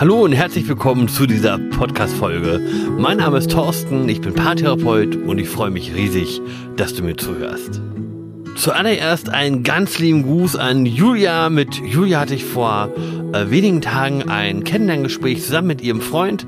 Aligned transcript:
Hallo 0.00 0.22
und 0.22 0.30
herzlich 0.30 0.68
willkommen 0.68 1.08
zu 1.08 1.26
dieser 1.26 1.58
Podcast-Folge. 1.58 2.60
Mein 2.96 3.16
Name 3.16 3.38
ist 3.38 3.50
Thorsten, 3.50 4.08
ich 4.08 4.20
bin 4.20 4.32
Paartherapeut 4.32 5.16
und 5.16 5.38
ich 5.38 5.48
freue 5.48 5.72
mich 5.72 5.92
riesig, 5.92 6.40
dass 6.76 6.94
du 6.94 7.02
mir 7.02 7.16
zuhörst. 7.16 7.80
Zuallererst 8.54 9.28
einen 9.28 9.64
ganz 9.64 9.98
lieben 9.98 10.22
Gruß 10.22 10.54
an 10.54 10.86
Julia. 10.86 11.50
Mit 11.50 11.80
Julia 11.80 12.20
hatte 12.20 12.36
ich 12.36 12.44
vor 12.44 12.92
äh, 13.32 13.50
wenigen 13.50 13.80
Tagen 13.80 14.28
ein 14.28 14.62
Kennenlerngespräch 14.62 15.42
zusammen 15.42 15.66
mit 15.66 15.80
ihrem 15.80 16.00
Freund. 16.00 16.46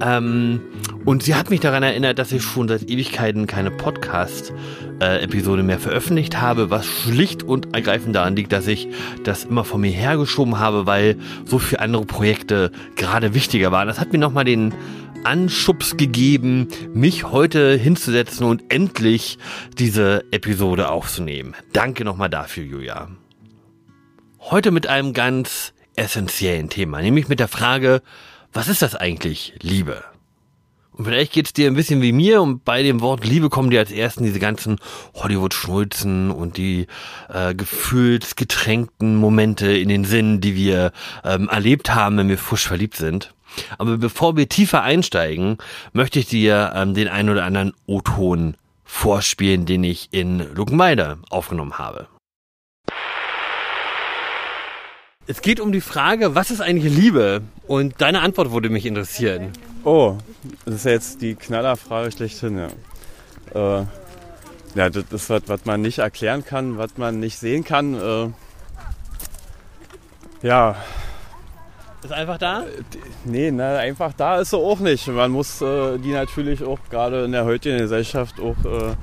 Ähm, 0.00 0.60
und 1.04 1.22
sie 1.22 1.34
hat 1.34 1.50
mich 1.50 1.60
daran 1.60 1.82
erinnert, 1.82 2.18
dass 2.18 2.32
ich 2.32 2.42
schon 2.42 2.68
seit 2.68 2.88
Ewigkeiten 2.88 3.46
keine 3.46 3.70
Podcast-Episode 3.70 5.62
mehr 5.62 5.78
veröffentlicht 5.78 6.40
habe, 6.40 6.70
was 6.70 6.86
schlicht 6.86 7.42
und 7.42 7.74
ergreifend 7.74 8.14
daran 8.14 8.36
liegt, 8.36 8.52
dass 8.52 8.66
ich 8.66 8.88
das 9.24 9.44
immer 9.44 9.64
von 9.64 9.80
mir 9.80 9.90
hergeschoben 9.90 10.58
habe, 10.58 10.86
weil 10.86 11.16
so 11.44 11.58
viele 11.58 11.80
andere 11.80 12.04
Projekte 12.04 12.70
gerade 12.96 13.34
wichtiger 13.34 13.72
waren. 13.72 13.88
Das 13.88 14.00
hat 14.00 14.12
mir 14.12 14.18
nochmal 14.18 14.44
den 14.44 14.74
Anschubs 15.24 15.96
gegeben, 15.96 16.68
mich 16.94 17.24
heute 17.24 17.76
hinzusetzen 17.76 18.46
und 18.46 18.72
endlich 18.72 19.38
diese 19.78 20.24
Episode 20.30 20.88
aufzunehmen. 20.88 21.54
Danke 21.72 22.04
nochmal 22.04 22.30
dafür, 22.30 22.64
Julia. 22.64 23.08
Heute 24.40 24.72
mit 24.72 24.88
einem 24.88 25.12
ganz 25.12 25.72
essentiellen 25.94 26.68
Thema, 26.68 27.00
nämlich 27.00 27.28
mit 27.28 27.38
der 27.38 27.48
Frage, 27.48 28.02
was 28.52 28.68
ist 28.68 28.82
das 28.82 28.96
eigentlich, 28.96 29.54
Liebe? 29.62 30.02
Und 30.92 31.06
vielleicht 31.06 31.32
geht's 31.32 31.54
dir 31.54 31.68
ein 31.68 31.74
bisschen 31.74 32.02
wie 32.02 32.12
mir 32.12 32.42
und 32.42 32.64
bei 32.64 32.82
dem 32.82 33.00
Wort 33.00 33.24
Liebe 33.24 33.48
kommen 33.48 33.70
dir 33.70 33.80
als 33.80 33.90
ersten 33.90 34.24
diese 34.24 34.38
ganzen 34.38 34.78
Hollywood-Schnulzen 35.14 36.30
und 36.30 36.58
die 36.58 36.86
äh, 37.30 37.54
gefühlsgetränkten 37.54 39.16
Momente 39.16 39.72
in 39.72 39.88
den 39.88 40.04
Sinn, 40.04 40.42
die 40.42 40.54
wir 40.54 40.92
ähm, 41.24 41.48
erlebt 41.48 41.94
haben, 41.94 42.18
wenn 42.18 42.28
wir 42.28 42.38
frisch 42.38 42.66
verliebt 42.66 42.96
sind. 42.96 43.34
Aber 43.78 43.96
bevor 43.96 44.36
wir 44.36 44.48
tiefer 44.48 44.82
einsteigen, 44.82 45.58
möchte 45.92 46.18
ich 46.18 46.26
dir 46.26 46.72
ähm, 46.74 46.94
den 46.94 47.08
ein 47.08 47.30
oder 47.30 47.44
anderen 47.44 47.72
O-Ton 47.86 48.56
vorspielen, 48.84 49.64
den 49.64 49.84
ich 49.84 50.08
in 50.10 50.54
Luckenweider 50.54 51.18
aufgenommen 51.30 51.78
habe. 51.78 52.08
Es 55.26 55.40
geht 55.40 55.60
um 55.60 55.72
die 55.72 55.80
Frage, 55.80 56.34
was 56.34 56.50
ist 56.50 56.60
eigentlich 56.60 56.92
Liebe? 56.94 57.42
Und 57.66 58.00
deine 58.00 58.20
Antwort 58.20 58.52
würde 58.52 58.70
mich 58.70 58.86
interessieren. 58.86 59.52
Oh, 59.84 60.16
das 60.64 60.74
ist 60.74 60.84
jetzt 60.84 61.22
die 61.22 61.34
Knallerfrage 61.34 62.10
schlechthin, 62.12 62.58
ja. 62.58 62.68
Äh, 63.80 63.86
ja, 64.74 64.90
das 64.90 65.04
ist 65.10 65.30
was, 65.30 65.42
was 65.46 65.64
man 65.64 65.80
nicht 65.82 65.98
erklären 65.98 66.44
kann, 66.44 66.78
was 66.78 66.96
man 66.96 67.20
nicht 67.20 67.38
sehen 67.38 67.64
kann. 67.64 67.94
Äh, 67.94 68.28
ja, 70.42 70.76
ist 72.02 72.12
einfach 72.12 72.38
da? 72.38 72.64
Nee, 73.24 73.52
na, 73.52 73.76
einfach 73.76 74.12
da 74.12 74.40
ist 74.40 74.50
sie 74.50 74.56
auch 74.56 74.80
nicht. 74.80 75.06
Man 75.06 75.30
muss 75.30 75.62
äh, 75.62 75.98
die 75.98 76.10
natürlich 76.10 76.64
auch 76.64 76.80
gerade 76.90 77.24
in 77.24 77.32
der 77.32 77.44
heutigen 77.44 77.78
Gesellschaft 77.78 78.40
auch 78.40 78.56
äh, 78.64 78.96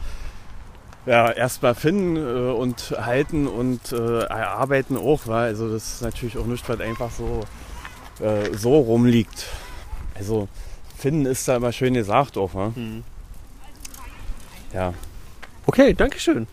ja, 1.05 1.31
erstmal 1.31 1.75
finden 1.75 2.15
äh, 2.17 2.51
und 2.51 2.95
halten 2.99 3.47
und 3.47 3.91
äh, 3.91 4.23
erarbeiten 4.23 4.97
auch. 4.97 5.27
Weil, 5.27 5.47
also 5.49 5.71
das 5.71 5.95
ist 5.95 6.01
natürlich 6.01 6.37
auch 6.37 6.45
nichts, 6.45 6.67
was 6.67 6.79
einfach 6.79 7.11
so, 7.11 7.45
äh, 8.23 8.55
so 8.55 8.77
rumliegt. 8.77 9.45
Also 10.15 10.47
finden 10.97 11.25
ist 11.25 11.47
da 11.47 11.55
immer 11.55 11.71
schön 11.71 11.93
gesagt 11.93 12.37
auch. 12.37 12.53
Ne? 12.53 12.71
Hm. 12.75 13.03
Ja. 14.73 14.93
Okay, 15.65 15.93
danke 15.93 16.19
schön. 16.19 16.47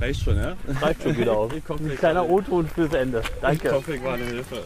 Reicht 0.00 0.22
schon, 0.22 0.36
ja? 0.36 0.56
Reicht 0.80 1.02
schon 1.02 1.16
wieder 1.16 1.36
aus. 1.36 1.52
Ein 1.52 1.96
kleiner 1.96 2.28
O-Ton 2.28 2.68
fürs 2.68 2.94
Ende. 2.94 3.22
Danke. 3.40 3.68
Ich 3.68 3.74
hoffe, 3.74 3.94
ich 3.94 4.04
war 4.04 4.14
eine 4.14 4.24
Hilfe. 4.24 4.62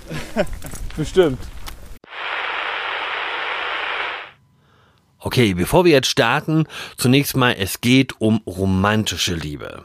Bestimmt. 0.96 1.38
Okay, 5.24 5.54
bevor 5.54 5.84
wir 5.84 5.92
jetzt 5.92 6.08
starten, 6.08 6.64
zunächst 6.96 7.36
mal, 7.36 7.54
es 7.56 7.80
geht 7.80 8.20
um 8.20 8.40
romantische 8.44 9.34
Liebe. 9.34 9.84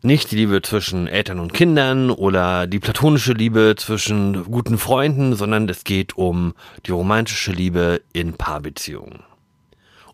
Nicht 0.00 0.30
die 0.30 0.36
Liebe 0.36 0.62
zwischen 0.62 1.06
Eltern 1.06 1.40
und 1.40 1.52
Kindern 1.52 2.10
oder 2.10 2.66
die 2.66 2.78
platonische 2.78 3.34
Liebe 3.34 3.74
zwischen 3.76 4.44
guten 4.44 4.78
Freunden, 4.78 5.36
sondern 5.36 5.68
es 5.68 5.84
geht 5.84 6.16
um 6.16 6.54
die 6.86 6.90
romantische 6.90 7.52
Liebe 7.52 8.00
in 8.14 8.32
Paarbeziehungen. 8.32 9.29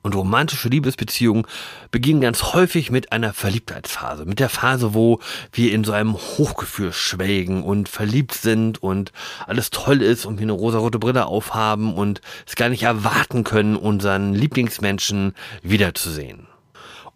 Und 0.06 0.14
romantische 0.14 0.68
Liebesbeziehungen 0.68 1.48
beginnen 1.90 2.20
ganz 2.20 2.54
häufig 2.54 2.92
mit 2.92 3.10
einer 3.10 3.32
Verliebtheitsphase, 3.32 4.24
mit 4.24 4.38
der 4.38 4.48
Phase, 4.48 4.94
wo 4.94 5.18
wir 5.50 5.72
in 5.72 5.82
so 5.82 5.90
einem 5.90 6.14
Hochgefühl 6.14 6.92
schwelgen 6.92 7.64
und 7.64 7.88
verliebt 7.88 8.32
sind 8.32 8.80
und 8.80 9.10
alles 9.48 9.70
toll 9.70 10.02
ist 10.02 10.24
und 10.24 10.38
wir 10.38 10.44
eine 10.44 10.52
rosarote 10.52 11.00
Brille 11.00 11.26
aufhaben 11.26 11.92
und 11.92 12.20
es 12.46 12.54
gar 12.54 12.68
nicht 12.68 12.84
erwarten 12.84 13.42
können, 13.42 13.74
unseren 13.74 14.32
Lieblingsmenschen 14.32 15.34
wiederzusehen. 15.64 16.46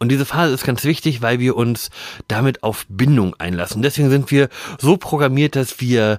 Und 0.00 0.08
diese 0.08 0.26
Phase 0.26 0.52
ist 0.52 0.64
ganz 0.64 0.82
wichtig, 0.82 1.22
weil 1.22 1.38
wir 1.38 1.54
uns 1.54 1.90
damit 2.26 2.64
auf 2.64 2.86
Bindung 2.88 3.36
einlassen. 3.38 3.82
Deswegen 3.82 4.10
sind 4.10 4.32
wir 4.32 4.48
so 4.80 4.96
programmiert, 4.96 5.54
dass 5.54 5.78
wir 5.78 6.18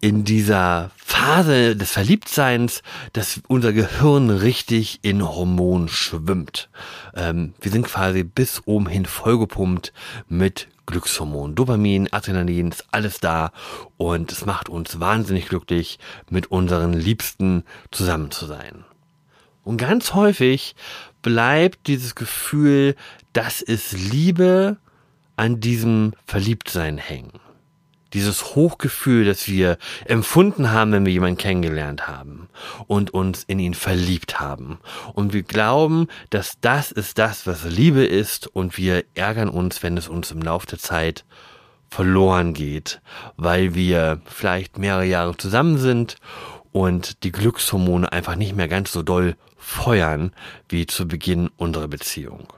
in 0.00 0.24
dieser 0.24 0.90
Phase 0.96 1.74
des 1.74 1.92
Verliebtseins, 1.92 2.82
dass 3.12 3.40
unser 3.48 3.72
Gehirn 3.72 4.30
richtig 4.30 5.00
in 5.02 5.26
Hormonen 5.26 5.88
schwimmt. 5.88 6.70
Ähm, 7.16 7.54
wir 7.60 7.72
sind 7.72 7.86
quasi 7.86 8.22
bis 8.22 8.62
oben 8.66 8.86
hin 8.86 9.06
vollgepumpt 9.06 9.92
mit 10.28 10.68
Glückshormonen. 10.86 11.56
Dopamin, 11.56 12.08
Adrenalin 12.12 12.70
ist 12.70 12.86
alles 12.92 13.18
da 13.20 13.52
und 13.96 14.30
es 14.32 14.46
macht 14.46 14.68
uns 14.68 15.00
wahnsinnig 15.00 15.48
glücklich, 15.48 15.98
mit 16.30 16.50
unseren 16.50 16.92
Liebsten 16.92 17.64
zusammen 17.90 18.30
zu 18.30 18.46
sein. 18.46 18.84
Und 19.64 19.76
ganz 19.76 20.14
häufig 20.14 20.76
bleibt 21.20 21.88
dieses 21.88 22.14
Gefühl, 22.14 22.94
das 23.32 23.60
ist 23.60 23.92
Liebe, 23.92 24.78
an 25.36 25.60
diesem 25.60 26.14
Verliebtsein 26.26 26.98
hängen 26.98 27.38
dieses 28.12 28.54
Hochgefühl, 28.54 29.24
das 29.24 29.48
wir 29.48 29.78
empfunden 30.04 30.70
haben, 30.70 30.92
wenn 30.92 31.06
wir 31.06 31.12
jemanden 31.12 31.38
kennengelernt 31.38 32.08
haben 32.08 32.48
und 32.86 33.12
uns 33.12 33.44
in 33.44 33.58
ihn 33.58 33.74
verliebt 33.74 34.40
haben. 34.40 34.78
Und 35.12 35.32
wir 35.32 35.42
glauben, 35.42 36.08
dass 36.30 36.58
das 36.60 36.90
ist 36.92 37.18
das, 37.18 37.46
was 37.46 37.64
Liebe 37.64 38.04
ist 38.04 38.46
und 38.46 38.76
wir 38.76 39.04
ärgern 39.14 39.48
uns, 39.48 39.82
wenn 39.82 39.96
es 39.96 40.08
uns 40.08 40.30
im 40.30 40.40
Laufe 40.40 40.66
der 40.66 40.78
Zeit 40.78 41.24
verloren 41.90 42.54
geht, 42.54 43.00
weil 43.36 43.74
wir 43.74 44.20
vielleicht 44.26 44.78
mehrere 44.78 45.06
Jahre 45.06 45.36
zusammen 45.36 45.78
sind 45.78 46.16
und 46.72 47.24
die 47.24 47.32
Glückshormone 47.32 48.12
einfach 48.12 48.36
nicht 48.36 48.54
mehr 48.54 48.68
ganz 48.68 48.92
so 48.92 49.02
doll 49.02 49.36
feuern 49.56 50.32
wie 50.68 50.86
zu 50.86 51.08
Beginn 51.08 51.50
unserer 51.56 51.88
Beziehung. 51.88 52.52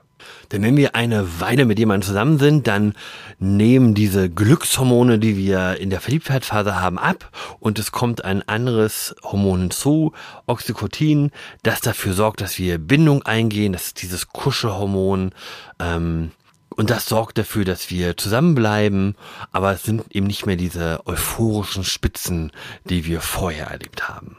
Denn 0.51 0.63
wenn 0.63 0.77
wir 0.77 0.95
eine 0.95 1.39
Weile 1.39 1.65
mit 1.65 1.79
jemandem 1.79 2.07
zusammen 2.07 2.39
sind, 2.39 2.67
dann 2.67 2.93
nehmen 3.39 3.93
diese 3.93 4.29
Glückshormone, 4.29 5.19
die 5.19 5.37
wir 5.37 5.77
in 5.77 5.89
der 5.89 6.01
Verliebtheitsphase 6.01 6.79
haben, 6.79 6.99
ab 6.99 7.29
und 7.59 7.79
es 7.79 7.91
kommt 7.91 8.25
ein 8.25 8.47
anderes 8.47 9.15
Hormon 9.23 9.61
hinzu, 9.61 10.13
Oxytocin, 10.47 11.31
das 11.63 11.81
dafür 11.81 12.13
sorgt, 12.13 12.41
dass 12.41 12.59
wir 12.59 12.77
Bindung 12.77 13.23
eingehen, 13.23 13.73
das 13.73 13.87
ist 13.87 14.01
dieses 14.01 14.27
Kuschelhormon, 14.27 15.31
ähm, 15.79 16.31
und 16.75 16.89
das 16.89 17.05
sorgt 17.05 17.37
dafür, 17.37 17.65
dass 17.65 17.89
wir 17.89 18.15
zusammenbleiben, 18.15 19.15
aber 19.51 19.73
es 19.73 19.83
sind 19.83 20.03
eben 20.15 20.27
nicht 20.27 20.45
mehr 20.45 20.55
diese 20.55 21.05
euphorischen 21.05 21.83
Spitzen, 21.83 22.51
die 22.85 23.05
wir 23.05 23.21
vorher 23.21 23.67
erlebt 23.67 24.07
haben. 24.07 24.37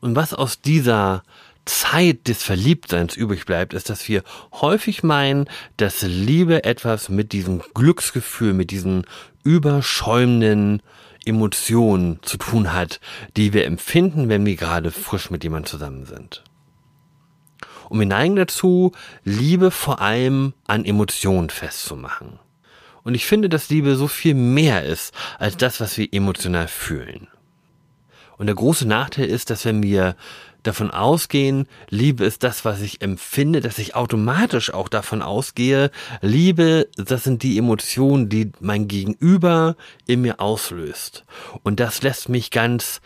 Und 0.00 0.16
was 0.16 0.34
aus 0.34 0.60
dieser 0.60 1.22
Zeit 1.64 2.28
des 2.28 2.42
Verliebtseins 2.42 3.16
übrig 3.16 3.46
bleibt, 3.46 3.74
ist, 3.74 3.90
dass 3.90 4.08
wir 4.08 4.22
häufig 4.52 5.02
meinen, 5.02 5.48
dass 5.76 6.02
Liebe 6.02 6.64
etwas 6.64 7.08
mit 7.08 7.32
diesem 7.32 7.62
Glücksgefühl, 7.74 8.54
mit 8.54 8.70
diesen 8.70 9.04
überschäumenden 9.44 10.82
Emotionen 11.24 12.18
zu 12.22 12.38
tun 12.38 12.72
hat, 12.72 13.00
die 13.36 13.52
wir 13.52 13.66
empfinden, 13.66 14.28
wenn 14.28 14.46
wir 14.46 14.56
gerade 14.56 14.90
frisch 14.90 15.30
mit 15.30 15.44
jemandem 15.44 15.70
zusammen 15.70 16.06
sind. 16.06 16.42
Und 17.88 17.98
wir 17.98 18.06
neigen 18.06 18.36
dazu, 18.36 18.92
Liebe 19.24 19.70
vor 19.70 20.00
allem 20.00 20.54
an 20.66 20.84
Emotionen 20.84 21.50
festzumachen. 21.50 22.38
Und 23.02 23.14
ich 23.14 23.26
finde, 23.26 23.48
dass 23.48 23.70
Liebe 23.70 23.96
so 23.96 24.08
viel 24.08 24.34
mehr 24.34 24.84
ist 24.84 25.14
als 25.38 25.56
das, 25.56 25.80
was 25.80 25.98
wir 25.98 26.08
emotional 26.12 26.68
fühlen. 26.68 27.28
Und 28.40 28.46
der 28.46 28.56
große 28.56 28.88
Nachteil 28.88 29.26
ist, 29.26 29.50
dass 29.50 29.66
wenn 29.66 29.82
wir 29.82 30.16
davon 30.62 30.90
ausgehen, 30.90 31.66
Liebe 31.90 32.24
ist 32.24 32.42
das, 32.42 32.64
was 32.64 32.80
ich 32.80 33.02
empfinde, 33.02 33.60
dass 33.60 33.76
ich 33.76 33.94
automatisch 33.94 34.72
auch 34.72 34.88
davon 34.88 35.20
ausgehe, 35.20 35.90
Liebe, 36.22 36.88
das 36.96 37.24
sind 37.24 37.42
die 37.42 37.58
Emotionen, 37.58 38.30
die 38.30 38.50
mein 38.58 38.88
Gegenüber 38.88 39.76
in 40.06 40.22
mir 40.22 40.40
auslöst. 40.40 41.26
Und 41.64 41.80
das 41.80 42.00
lässt 42.00 42.30
mich 42.30 42.50
ganz 42.50 43.02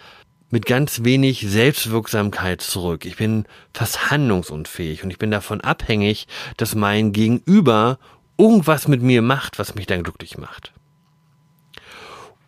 mit 0.50 0.66
ganz 0.66 1.02
wenig 1.02 1.40
Selbstwirksamkeit 1.40 2.60
zurück. 2.60 3.04
Ich 3.04 3.16
bin 3.16 3.44
fast 3.72 4.12
handlungsunfähig 4.12 5.02
und 5.02 5.10
ich 5.10 5.18
bin 5.18 5.32
davon 5.32 5.60
abhängig, 5.60 6.28
dass 6.58 6.76
mein 6.76 7.12
Gegenüber 7.12 7.98
irgendwas 8.38 8.86
mit 8.86 9.02
mir 9.02 9.20
macht, 9.20 9.58
was 9.58 9.74
mich 9.74 9.88
dann 9.88 10.04
glücklich 10.04 10.38
macht. 10.38 10.72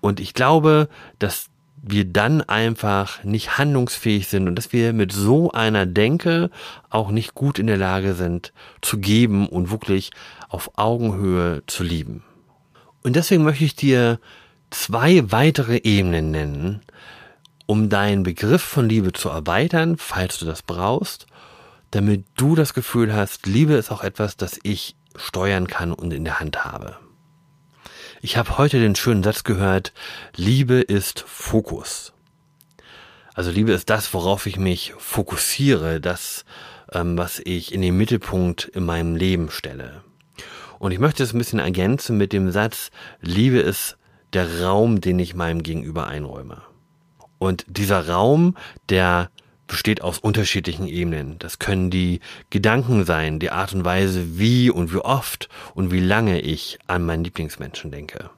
Und 0.00 0.21
ich 0.21 0.35
glaube, 0.35 0.88
dass 1.19 1.49
wir 1.88 2.05
dann 2.05 2.43
einfach 2.43 3.23
nicht 3.23 3.59
handlungsfähig 3.59 4.29
sind 4.29 4.49
und 4.49 4.56
dass 4.56 4.73
wir 4.73 4.93
mit 4.93 5.12
so 5.12 5.53
einer 5.53 5.87
Denke 5.87 6.50
auch 6.91 7.11
nicht 7.11 7.35
gut 7.35 7.59
in 7.59 7.67
der 7.67 7.77
Lage 7.77 8.15
sind 8.15 8.53
zu 8.83 8.99
geben 8.99 9.49
und 9.49 9.71
wirklich 9.71 10.11
auf 10.49 10.73
Augenhöhe 10.77 11.62
zu 11.67 11.85
lieben. 11.85 12.23
Und 13.03 13.15
deswegen 13.15 13.44
möchte 13.44 13.65
ich 13.65 13.77
dir 13.77 14.19
zwei 14.71 15.31
weitere 15.31 15.79
Ebenen 15.79 16.33
nennen, 16.33 16.81
um 17.67 17.88
deinen 17.88 18.23
Begriff 18.23 18.62
von 18.62 18.88
Liebe 18.88 19.12
zu 19.12 19.29
erweitern, 19.29 19.97
falls 19.97 20.38
du 20.38 20.44
das 20.44 20.62
brauchst, 20.62 21.27
damit 21.93 22.25
du 22.37 22.55
das 22.55 22.75
Gefühl 22.75 23.15
hast, 23.15 23.47
Liebe 23.47 23.75
ist 23.75 23.91
auch 23.91 24.03
etwas, 24.03 24.37
das 24.37 24.59
ich 24.62 24.97
steuern 25.15 25.67
kann 25.67 25.93
und 25.93 26.12
in 26.12 26.25
der 26.25 26.41
Hand 26.41 26.65
habe. 26.65 26.97
Ich 28.26 28.37
habe 28.37 28.58
heute 28.58 28.81
den 28.81 28.96
schönen 28.96 29.23
Satz 29.23 29.44
gehört, 29.44 29.93
Liebe 30.34 30.81
ist 30.81 31.20
Fokus. 31.28 32.12
Also 33.34 33.52
Liebe 33.52 33.70
ist 33.70 33.88
das, 33.88 34.12
worauf 34.14 34.46
ich 34.46 34.56
mich 34.56 34.94
fokussiere, 34.99 36.00
das, 36.00 36.44
ähm, 36.90 37.17
was 37.17 37.38
ich 37.38 37.73
in 37.73 37.82
den 37.82 37.96
Mittelpunkt 37.96 38.64
in 38.64 38.84
meinem 38.84 39.14
Leben 39.14 39.49
stelle. 39.52 40.02
Und 40.81 40.90
ich 40.90 40.99
möchte 40.99 41.23
es 41.23 41.34
ein 41.34 41.38
bisschen 41.38 41.61
ergänzen 41.61 42.17
mit 42.17 42.32
dem 42.32 42.50
Satz, 42.50 42.90
Liebe 43.20 43.61
ist 43.61 43.96
der 44.32 44.61
Raum, 44.61 45.00
den 45.00 45.20
ich 45.20 45.37
meinem 45.37 45.62
Gegenüber 45.62 46.08
einräume. 46.08 46.62
Und 47.38 47.64
dieser 47.69 48.08
Raum, 48.08 48.56
der 48.88 49.31
besteht 49.66 50.02
aus 50.02 50.18
unterschiedlichen 50.18 50.86
Ebenen. 50.86 51.38
Das 51.38 51.58
können 51.58 51.90
die 51.90 52.20
Gedanken 52.50 53.04
sein, 53.04 53.38
die 53.38 53.50
Art 53.50 53.74
und 53.74 53.84
Weise, 53.84 54.38
wie 54.38 54.70
und 54.70 54.92
wie 54.92 54.98
oft 54.98 55.48
und 55.74 55.90
wie 55.90 56.00
lange 56.00 56.40
ich 56.40 56.78
an 56.86 57.04
meinen 57.04 57.24
Lieblingsmenschen 57.24 57.90
denke. 57.90 58.30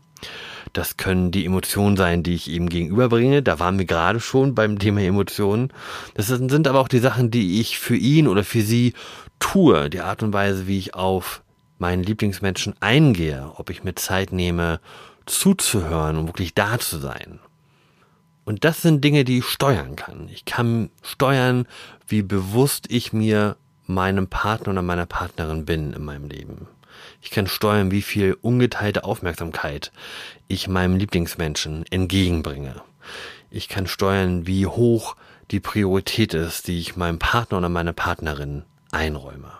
Das 0.72 0.96
können 0.96 1.30
die 1.30 1.46
Emotionen 1.46 1.96
sein, 1.96 2.22
die 2.22 2.34
ich 2.34 2.48
ihm 2.48 2.68
gegenüberbringe. 2.68 3.42
Da 3.42 3.58
waren 3.58 3.78
wir 3.78 3.86
gerade 3.86 4.20
schon 4.20 4.54
beim 4.54 4.78
Thema 4.78 5.00
Emotionen. 5.00 5.72
Das 6.14 6.26
sind 6.26 6.68
aber 6.68 6.80
auch 6.80 6.88
die 6.88 6.98
Sachen, 6.98 7.30
die 7.30 7.60
ich 7.60 7.78
für 7.78 7.96
ihn 7.96 8.28
oder 8.28 8.44
für 8.44 8.62
sie 8.62 8.94
tue. 9.38 9.88
Die 9.90 10.00
Art 10.00 10.22
und 10.22 10.32
Weise, 10.32 10.66
wie 10.66 10.78
ich 10.78 10.94
auf 10.94 11.42
meinen 11.78 12.02
Lieblingsmenschen 12.02 12.74
eingehe. 12.80 13.52
Ob 13.56 13.70
ich 13.70 13.84
mir 13.84 13.94
Zeit 13.94 14.32
nehme, 14.32 14.80
zuzuhören 15.26 16.16
und 16.16 16.26
wirklich 16.26 16.54
da 16.54 16.78
zu 16.78 16.98
sein. 16.98 17.38
Und 18.48 18.64
das 18.64 18.80
sind 18.80 19.04
Dinge, 19.04 19.24
die 19.24 19.40
ich 19.40 19.44
steuern 19.44 19.94
kann. 19.94 20.26
Ich 20.32 20.46
kann 20.46 20.88
steuern, 21.02 21.66
wie 22.06 22.22
bewusst 22.22 22.86
ich 22.88 23.12
mir 23.12 23.58
meinem 23.84 24.26
Partner 24.26 24.72
oder 24.72 24.80
meiner 24.80 25.04
Partnerin 25.04 25.66
bin 25.66 25.92
in 25.92 26.02
meinem 26.02 26.30
Leben. 26.30 26.66
Ich 27.20 27.30
kann 27.30 27.46
steuern, 27.46 27.90
wie 27.90 28.00
viel 28.00 28.38
ungeteilte 28.40 29.04
Aufmerksamkeit 29.04 29.92
ich 30.46 30.66
meinem 30.66 30.96
Lieblingsmenschen 30.96 31.84
entgegenbringe. 31.90 32.80
Ich 33.50 33.68
kann 33.68 33.86
steuern, 33.86 34.46
wie 34.46 34.66
hoch 34.66 35.16
die 35.50 35.60
Priorität 35.60 36.32
ist, 36.32 36.68
die 36.68 36.78
ich 36.78 36.96
meinem 36.96 37.18
Partner 37.18 37.58
oder 37.58 37.68
meiner 37.68 37.92
Partnerin 37.92 38.62
einräume. 38.90 39.52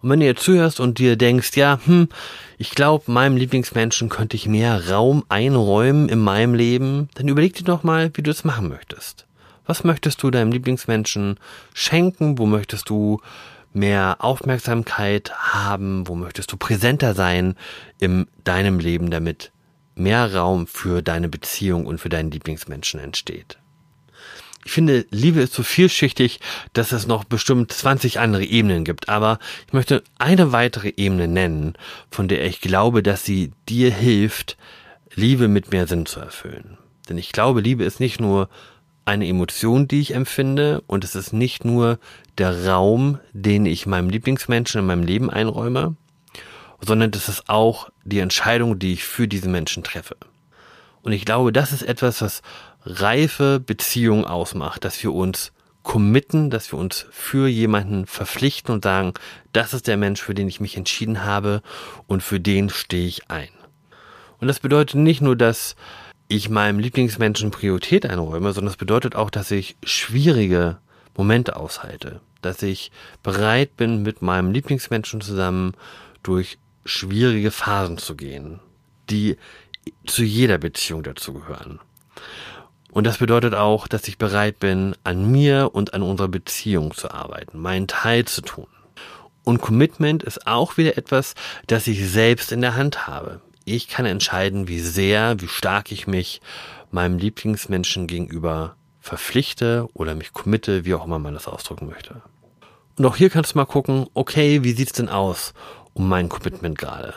Und 0.00 0.10
wenn 0.10 0.20
du 0.20 0.26
jetzt 0.26 0.44
zuhörst 0.44 0.80
und 0.80 0.98
dir 0.98 1.16
denkst, 1.16 1.56
ja, 1.56 1.80
hm, 1.84 2.08
ich 2.56 2.70
glaube, 2.70 3.10
meinem 3.10 3.36
Lieblingsmenschen 3.36 4.08
könnte 4.08 4.36
ich 4.36 4.46
mehr 4.46 4.90
Raum 4.90 5.24
einräumen 5.28 6.08
in 6.08 6.20
meinem 6.20 6.54
Leben, 6.54 7.08
dann 7.14 7.28
überleg 7.28 7.54
dir 7.54 7.64
doch 7.64 7.82
mal, 7.82 8.10
wie 8.14 8.22
du 8.22 8.30
es 8.30 8.44
machen 8.44 8.68
möchtest. 8.68 9.26
Was 9.66 9.84
möchtest 9.84 10.22
du 10.22 10.30
deinem 10.30 10.52
Lieblingsmenschen 10.52 11.38
schenken? 11.74 12.38
Wo 12.38 12.46
möchtest 12.46 12.88
du 12.88 13.20
mehr 13.72 14.16
Aufmerksamkeit 14.20 15.32
haben? 15.34 16.08
Wo 16.08 16.14
möchtest 16.14 16.52
du 16.52 16.56
präsenter 16.56 17.14
sein 17.14 17.54
in 17.98 18.26
deinem 18.44 18.78
Leben, 18.78 19.10
damit 19.10 19.52
mehr 19.94 20.34
Raum 20.34 20.66
für 20.66 21.02
deine 21.02 21.28
Beziehung 21.28 21.86
und 21.86 21.98
für 21.98 22.08
deinen 22.08 22.30
Lieblingsmenschen 22.30 23.00
entsteht? 23.00 23.58
Ich 24.68 24.74
finde, 24.74 25.06
Liebe 25.08 25.40
ist 25.40 25.54
so 25.54 25.62
vielschichtig, 25.62 26.40
dass 26.74 26.92
es 26.92 27.06
noch 27.06 27.24
bestimmt 27.24 27.72
20 27.72 28.20
andere 28.20 28.44
Ebenen 28.44 28.84
gibt. 28.84 29.08
Aber 29.08 29.38
ich 29.66 29.72
möchte 29.72 30.02
eine 30.18 30.52
weitere 30.52 30.92
Ebene 30.94 31.26
nennen, 31.26 31.72
von 32.10 32.28
der 32.28 32.44
ich 32.44 32.60
glaube, 32.60 33.02
dass 33.02 33.24
sie 33.24 33.50
dir 33.66 33.90
hilft, 33.90 34.58
Liebe 35.14 35.48
mit 35.48 35.72
mehr 35.72 35.86
Sinn 35.86 36.04
zu 36.04 36.20
erfüllen. 36.20 36.76
Denn 37.08 37.16
ich 37.16 37.32
glaube, 37.32 37.62
Liebe 37.62 37.82
ist 37.82 37.98
nicht 37.98 38.20
nur 38.20 38.50
eine 39.06 39.26
Emotion, 39.26 39.88
die 39.88 40.02
ich 40.02 40.12
empfinde, 40.12 40.82
und 40.86 41.02
es 41.02 41.14
ist 41.14 41.32
nicht 41.32 41.64
nur 41.64 41.98
der 42.36 42.66
Raum, 42.66 43.20
den 43.32 43.64
ich 43.64 43.86
meinem 43.86 44.10
Lieblingsmenschen 44.10 44.80
in 44.80 44.86
meinem 44.86 45.02
Leben 45.02 45.30
einräume, 45.30 45.96
sondern 46.82 47.10
es 47.14 47.30
ist 47.30 47.48
auch 47.48 47.88
die 48.04 48.18
Entscheidung, 48.18 48.78
die 48.78 48.92
ich 48.92 49.04
für 49.04 49.28
diese 49.28 49.48
Menschen 49.48 49.82
treffe. 49.82 50.18
Und 51.00 51.12
ich 51.12 51.24
glaube, 51.24 51.54
das 51.54 51.72
ist 51.72 51.84
etwas, 51.84 52.20
was 52.20 52.42
reife 52.84 53.60
Beziehung 53.60 54.24
ausmacht, 54.24 54.84
dass 54.84 55.02
wir 55.02 55.12
uns 55.12 55.52
committen, 55.82 56.50
dass 56.50 56.72
wir 56.72 56.78
uns 56.78 57.06
für 57.10 57.48
jemanden 57.48 58.06
verpflichten 58.06 58.74
und 58.74 58.84
sagen, 58.84 59.14
das 59.52 59.72
ist 59.72 59.86
der 59.86 59.96
Mensch, 59.96 60.20
für 60.20 60.34
den 60.34 60.48
ich 60.48 60.60
mich 60.60 60.76
entschieden 60.76 61.24
habe 61.24 61.62
und 62.06 62.22
für 62.22 62.40
den 62.40 62.68
stehe 62.68 63.06
ich 63.06 63.30
ein. 63.30 63.48
Und 64.38 64.48
das 64.48 64.60
bedeutet 64.60 64.96
nicht 64.96 65.20
nur, 65.20 65.34
dass 65.34 65.76
ich 66.28 66.50
meinem 66.50 66.78
Lieblingsmenschen 66.78 67.50
Priorität 67.50 68.04
einräume, 68.04 68.52
sondern 68.52 68.70
es 68.70 68.76
bedeutet 68.76 69.16
auch, 69.16 69.30
dass 69.30 69.50
ich 69.50 69.76
schwierige 69.82 70.76
Momente 71.16 71.56
aushalte, 71.56 72.20
dass 72.42 72.62
ich 72.62 72.92
bereit 73.22 73.76
bin, 73.76 74.02
mit 74.02 74.20
meinem 74.20 74.52
Lieblingsmenschen 74.52 75.20
zusammen 75.20 75.72
durch 76.22 76.58
schwierige 76.84 77.50
Phasen 77.50 77.98
zu 77.98 78.14
gehen, 78.14 78.60
die 79.10 79.36
zu 80.06 80.22
jeder 80.22 80.58
Beziehung 80.58 81.02
dazugehören. 81.02 81.80
Und 82.90 83.06
das 83.06 83.18
bedeutet 83.18 83.54
auch, 83.54 83.86
dass 83.86 84.08
ich 84.08 84.18
bereit 84.18 84.60
bin, 84.60 84.96
an 85.04 85.30
mir 85.30 85.70
und 85.72 85.94
an 85.94 86.02
unserer 86.02 86.28
Beziehung 86.28 86.94
zu 86.94 87.10
arbeiten, 87.10 87.58
meinen 87.58 87.86
Teil 87.86 88.24
zu 88.24 88.40
tun. 88.40 88.66
Und 89.44 89.60
Commitment 89.60 90.22
ist 90.22 90.46
auch 90.46 90.76
wieder 90.76 90.98
etwas, 90.98 91.34
das 91.66 91.86
ich 91.86 92.08
selbst 92.08 92.52
in 92.52 92.60
der 92.60 92.76
Hand 92.76 93.06
habe. 93.06 93.40
Ich 93.64 93.88
kann 93.88 94.06
entscheiden, 94.06 94.68
wie 94.68 94.80
sehr, 94.80 95.40
wie 95.40 95.48
stark 95.48 95.92
ich 95.92 96.06
mich 96.06 96.40
meinem 96.90 97.18
Lieblingsmenschen 97.18 98.06
gegenüber 98.06 98.76
verpflichte 99.00 99.88
oder 99.94 100.14
mich 100.14 100.32
committe, 100.32 100.84
wie 100.84 100.94
auch 100.94 101.04
immer 101.04 101.18
man 101.18 101.34
das 101.34 101.48
ausdrücken 101.48 101.86
möchte. 101.86 102.22
Und 102.98 103.06
auch 103.06 103.16
hier 103.16 103.30
kannst 103.30 103.54
du 103.54 103.58
mal 103.58 103.64
gucken, 103.64 104.06
okay, 104.14 104.64
wie 104.64 104.72
sieht's 104.72 104.92
denn 104.92 105.08
aus 105.08 105.54
um 105.94 106.08
mein 106.08 106.28
Commitment 106.28 106.76
gerade? 106.76 107.14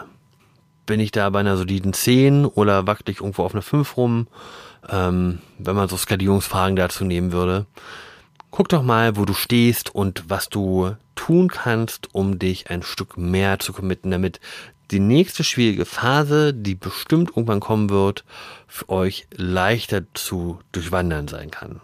Bin 0.85 0.99
ich 0.99 1.11
da 1.11 1.29
bei 1.29 1.39
einer 1.39 1.57
soliden 1.57 1.93
10 1.93 2.45
oder 2.45 2.87
wackel 2.87 3.09
ich 3.09 3.21
irgendwo 3.21 3.43
auf 3.43 3.53
eine 3.53 3.61
5 3.61 3.97
rum? 3.97 4.27
ähm, 4.89 5.39
wenn 5.57 5.75
man 5.75 5.89
so 5.89 5.97
Skalierungsfragen 5.97 6.75
dazu 6.75 7.05
nehmen 7.05 7.31
würde. 7.31 7.65
Guck 8.49 8.69
doch 8.69 8.83
mal, 8.83 9.15
wo 9.15 9.25
du 9.25 9.33
stehst 9.33 9.93
und 9.93 10.25
was 10.27 10.49
du 10.49 10.95
tun 11.15 11.47
kannst, 11.47 12.13
um 12.13 12.39
dich 12.39 12.69
ein 12.69 12.83
Stück 12.83 13.17
mehr 13.17 13.59
zu 13.59 13.73
committen, 13.73 14.11
damit 14.11 14.39
die 14.91 14.99
nächste 14.99 15.45
schwierige 15.45 15.85
Phase, 15.85 16.53
die 16.53 16.75
bestimmt 16.75 17.29
irgendwann 17.29 17.61
kommen 17.61 17.89
wird, 17.89 18.25
für 18.67 18.89
euch 18.89 19.27
leichter 19.31 20.03
zu 20.13 20.59
durchwandern 20.73 21.29
sein 21.29 21.49
kann. 21.49 21.79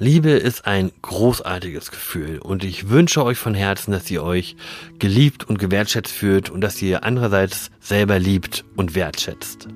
Liebe 0.00 0.30
ist 0.30 0.64
ein 0.64 0.92
großartiges 1.02 1.90
Gefühl 1.90 2.38
und 2.38 2.62
ich 2.62 2.88
wünsche 2.88 3.24
euch 3.24 3.36
von 3.36 3.52
Herzen, 3.52 3.90
dass 3.90 4.08
ihr 4.08 4.22
euch 4.22 4.54
geliebt 5.00 5.48
und 5.48 5.58
gewertschätzt 5.58 6.12
fühlt 6.12 6.50
und 6.50 6.60
dass 6.60 6.80
ihr 6.80 7.02
andererseits 7.02 7.72
selber 7.80 8.20
liebt 8.20 8.64
und 8.76 8.94
wertschätzt. 8.94 9.66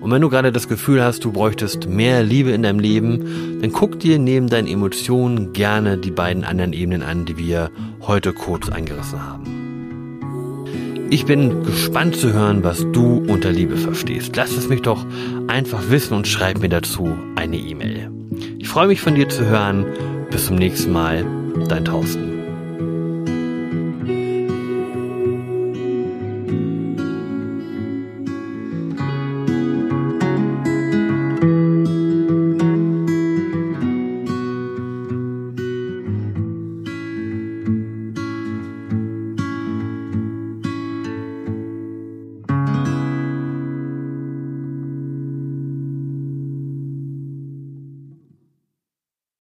Und 0.00 0.12
wenn 0.12 0.22
du 0.22 0.28
gerade 0.28 0.52
das 0.52 0.68
Gefühl 0.68 1.02
hast, 1.02 1.24
du 1.24 1.32
bräuchtest 1.32 1.88
mehr 1.88 2.22
Liebe 2.22 2.52
in 2.52 2.62
deinem 2.62 2.78
Leben, 2.78 3.60
dann 3.60 3.72
guck 3.72 3.98
dir 3.98 4.20
neben 4.20 4.48
deinen 4.48 4.68
Emotionen 4.68 5.52
gerne 5.52 5.98
die 5.98 6.12
beiden 6.12 6.44
anderen 6.44 6.72
Ebenen 6.72 7.02
an, 7.02 7.24
die 7.24 7.36
wir 7.36 7.72
heute 8.00 8.32
kurz 8.32 8.68
eingerissen 8.68 9.20
haben. 9.26 11.08
Ich 11.10 11.26
bin 11.26 11.64
gespannt 11.64 12.14
zu 12.14 12.32
hören, 12.32 12.62
was 12.62 12.86
du 12.92 13.24
unter 13.26 13.50
Liebe 13.50 13.76
verstehst. 13.76 14.36
Lass 14.36 14.56
es 14.56 14.68
mich 14.68 14.82
doch 14.82 15.04
einfach 15.48 15.90
wissen 15.90 16.14
und 16.14 16.28
schreib 16.28 16.60
mir 16.60 16.68
dazu 16.68 17.18
eine 17.34 17.56
E-Mail. 17.56 18.21
Ich 18.72 18.74
freue 18.74 18.86
mich 18.86 19.02
von 19.02 19.14
dir 19.14 19.28
zu 19.28 19.44
hören. 19.44 19.84
Bis 20.30 20.46
zum 20.46 20.56
nächsten 20.56 20.92
Mal. 20.92 21.26
Dein 21.68 21.84
Thorsten. 21.84 22.31